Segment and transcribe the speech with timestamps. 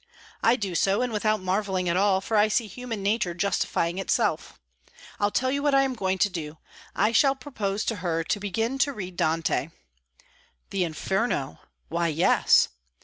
[0.41, 4.59] "I do so, and without marvelling at all, for I see human nature justifying itself.
[5.19, 6.57] I'll tell you what I am going to do,
[6.95, 9.69] I shall propose to her to begin and read Dante."
[10.71, 11.59] "The 'Inferno.'
[11.89, 12.69] Why, yes."